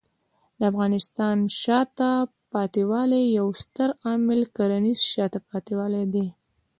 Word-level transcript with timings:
د 0.59 0.61
افغانستان 0.71 1.35
د 1.43 1.49
شاته 1.63 2.11
پاتې 2.51 2.81
والي 2.91 3.21
یو 3.37 3.47
ستر 3.63 3.89
عامل 4.05 4.41
کرنېز 4.55 4.99
شاته 5.13 5.39
پاتې 5.49 5.73
والی 5.79 6.05
دی. 6.13 6.27